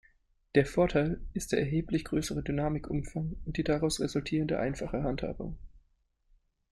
Der 0.55 0.65
Vorteil 0.65 1.21
ist 1.35 1.51
der 1.51 1.59
erheblich 1.59 2.05
größere 2.05 2.41
Dynamikumfang 2.41 3.35
und 3.45 3.57
die 3.57 3.63
daraus 3.63 3.99
resultierende 3.99 4.57
einfache 4.59 5.03
Handhabung. 5.03 5.59